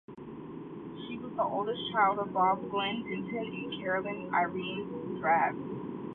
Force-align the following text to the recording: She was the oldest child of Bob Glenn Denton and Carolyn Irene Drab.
She 1.05 1.19
was 1.19 1.31
the 1.35 1.43
oldest 1.43 1.79
child 1.91 2.17
of 2.17 2.33
Bob 2.33 2.67
Glenn 2.71 3.03
Denton 3.03 3.51
and 3.53 3.79
Carolyn 3.79 4.33
Irene 4.33 5.19
Drab. 5.19 5.53